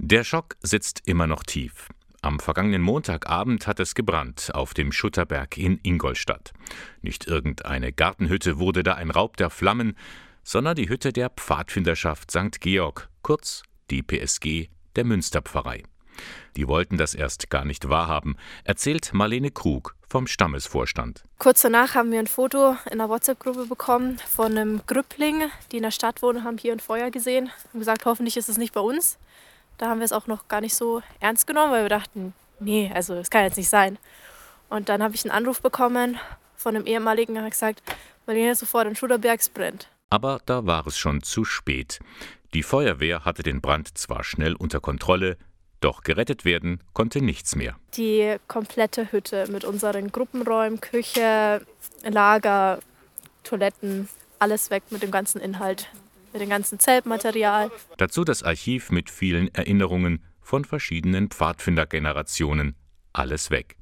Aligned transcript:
Der 0.00 0.22
Schock 0.22 0.56
sitzt 0.62 1.02
immer 1.06 1.26
noch 1.26 1.42
tief. 1.42 1.88
Am 2.22 2.38
vergangenen 2.38 2.82
Montagabend 2.82 3.66
hat 3.66 3.80
es 3.80 3.96
gebrannt 3.96 4.52
auf 4.54 4.72
dem 4.72 4.92
Schutterberg 4.92 5.58
in 5.58 5.80
Ingolstadt. 5.82 6.52
Nicht 7.02 7.26
irgendeine 7.26 7.92
Gartenhütte 7.92 8.60
wurde 8.60 8.84
da 8.84 8.94
ein 8.94 9.10
Raub 9.10 9.36
der 9.36 9.50
Flammen, 9.50 9.96
sondern 10.44 10.76
die 10.76 10.88
Hütte 10.88 11.12
der 11.12 11.30
Pfadfinderschaft 11.30 12.30
St. 12.30 12.60
Georg, 12.60 13.08
kurz 13.22 13.64
die 13.90 14.04
PSG 14.04 14.68
der 14.94 15.04
Münsterpfarrei. 15.04 15.82
Die 16.56 16.68
wollten 16.68 16.96
das 16.96 17.14
erst 17.14 17.50
gar 17.50 17.64
nicht 17.64 17.88
wahrhaben, 17.88 18.36
erzählt 18.62 19.12
Marlene 19.12 19.50
Krug 19.50 19.96
vom 20.08 20.28
Stammesvorstand. 20.28 21.24
Kurz 21.38 21.62
danach 21.62 21.96
haben 21.96 22.12
wir 22.12 22.20
ein 22.20 22.28
Foto 22.28 22.76
in 22.88 22.98
der 22.98 23.08
WhatsApp-Gruppe 23.08 23.66
bekommen 23.66 24.18
von 24.30 24.56
einem 24.56 24.80
Grüppling, 24.86 25.50
die 25.72 25.78
in 25.78 25.82
der 25.82 25.90
Stadt 25.90 26.22
wohnen, 26.22 26.44
haben 26.44 26.56
hier 26.56 26.72
ein 26.72 26.80
Feuer 26.80 27.10
gesehen 27.10 27.50
und 27.72 27.80
gesagt, 27.80 28.04
hoffentlich 28.04 28.36
ist 28.36 28.48
es 28.48 28.58
nicht 28.58 28.72
bei 28.72 28.80
uns. 28.80 29.18
Da 29.78 29.88
haben 29.88 30.00
wir 30.00 30.04
es 30.04 30.12
auch 30.12 30.26
noch 30.26 30.48
gar 30.48 30.60
nicht 30.60 30.74
so 30.74 31.02
ernst 31.20 31.46
genommen, 31.46 31.72
weil 31.72 31.84
wir 31.84 31.88
dachten, 31.88 32.34
nee, 32.58 32.90
also 32.92 33.14
es 33.14 33.30
kann 33.30 33.44
jetzt 33.44 33.56
nicht 33.56 33.68
sein. 33.68 33.98
Und 34.68 34.88
dann 34.88 35.02
habe 35.02 35.14
ich 35.14 35.24
einen 35.24 35.34
Anruf 35.34 35.62
bekommen 35.62 36.18
von 36.56 36.74
einem 36.74 36.86
ehemaligen, 36.86 37.34
der 37.34 37.44
hat 37.44 37.52
gesagt, 37.52 37.82
Marlene, 38.26 38.54
sofort 38.54 38.86
in 38.86 38.96
Schuderbergs 38.96 39.48
brennt. 39.48 39.88
Aber 40.10 40.40
da 40.46 40.66
war 40.66 40.86
es 40.86 40.98
schon 40.98 41.22
zu 41.22 41.44
spät. 41.44 42.00
Die 42.54 42.62
Feuerwehr 42.62 43.24
hatte 43.24 43.42
den 43.42 43.60
Brand 43.60 43.96
zwar 43.96 44.24
schnell 44.24 44.54
unter 44.54 44.80
Kontrolle, 44.80 45.36
doch 45.80 46.02
gerettet 46.02 46.44
werden 46.44 46.82
konnte 46.92 47.22
nichts 47.22 47.54
mehr. 47.54 47.76
Die 47.94 48.36
komplette 48.48 49.12
Hütte 49.12 49.46
mit 49.50 49.64
unseren 49.64 50.10
Gruppenräumen, 50.10 50.80
Küche, 50.80 51.64
Lager, 52.02 52.80
Toiletten, 53.44 54.08
alles 54.40 54.70
weg 54.70 54.82
mit 54.90 55.02
dem 55.02 55.10
ganzen 55.10 55.40
Inhalt 55.40 55.88
mit 56.38 56.46
dem 56.46 56.50
ganzen 56.50 56.78
Zeltmaterial. 56.78 57.70
Dazu 57.96 58.22
das 58.22 58.42
Archiv 58.42 58.90
mit 58.90 59.10
vielen 59.10 59.52
Erinnerungen 59.54 60.22
von 60.40 60.64
verschiedenen 60.64 61.30
Pfadfindergenerationen. 61.30 62.76
Alles 63.12 63.50
weg. 63.50 63.76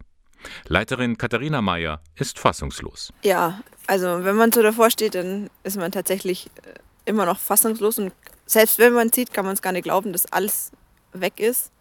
Leiterin 0.67 1.19
Katharina 1.19 1.61
Meyer 1.61 2.01
ist 2.15 2.39
fassungslos. 2.39 3.13
Ja, 3.23 3.61
also 3.87 4.25
wenn 4.25 4.37
man 4.37 4.53
so 4.53 4.63
davor 4.63 4.91
steht, 4.91 5.15
dann 5.15 5.51
ist 5.65 5.77
man 5.77 5.93
tatsächlich 5.93 6.47
äh, 6.63 6.75
immer 7.05 7.27
noch 7.27 7.39
fassungslos. 7.39 7.99
Und 7.99 8.13
selbst 8.47 8.79
wenn 8.79 8.95
man 8.95 9.13
sieht, 9.13 9.35
kann 9.35 9.45
man 9.45 9.55
es 9.55 9.63
gar 9.63 9.73
nicht 9.73 9.85
glauben, 9.85 10.13
dass 10.13 10.27
alles 10.33 10.73
weg 11.13 11.41
ist. 11.41 11.73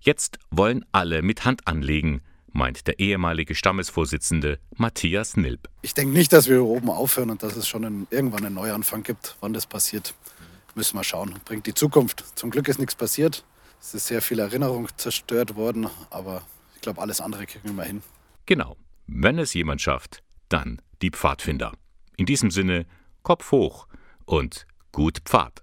Jetzt 0.00 0.38
wollen 0.50 0.86
alle 0.92 1.20
mit 1.20 1.44
Hand 1.44 1.66
anlegen 1.66 2.22
meint 2.52 2.86
der 2.86 2.98
ehemalige 2.98 3.54
Stammesvorsitzende 3.54 4.58
Matthias 4.76 5.36
Nilp. 5.36 5.68
Ich 5.82 5.94
denke 5.94 6.12
nicht, 6.12 6.32
dass 6.32 6.48
wir 6.48 6.56
hier 6.56 6.64
oben 6.64 6.90
aufhören 6.90 7.30
und 7.30 7.42
dass 7.42 7.56
es 7.56 7.68
schon 7.68 7.84
einen, 7.84 8.06
irgendwann 8.10 8.44
einen 8.44 8.54
Neuanfang 8.54 9.02
gibt. 9.02 9.36
Wann 9.40 9.52
das 9.52 9.66
passiert, 9.66 10.14
müssen 10.74 10.96
wir 10.96 11.04
schauen. 11.04 11.34
Bringt 11.44 11.66
die 11.66 11.74
Zukunft. 11.74 12.24
Zum 12.38 12.50
Glück 12.50 12.68
ist 12.68 12.78
nichts 12.78 12.94
passiert. 12.94 13.44
Es 13.80 13.94
ist 13.94 14.06
sehr 14.06 14.20
viel 14.20 14.38
Erinnerung 14.38 14.88
zerstört 14.96 15.56
worden, 15.56 15.88
aber 16.10 16.42
ich 16.74 16.82
glaube, 16.82 17.00
alles 17.00 17.20
andere 17.20 17.46
kriegen 17.46 17.74
wir 17.76 17.84
hin. 17.84 18.02
Genau. 18.46 18.76
Wenn 19.06 19.38
es 19.38 19.54
jemand 19.54 19.80
schafft, 19.80 20.22
dann 20.48 20.80
die 21.02 21.10
Pfadfinder. 21.10 21.72
In 22.16 22.26
diesem 22.26 22.50
Sinne, 22.50 22.86
Kopf 23.22 23.50
hoch 23.50 23.86
und 24.24 24.66
gut 24.92 25.18
Pfad. 25.24 25.62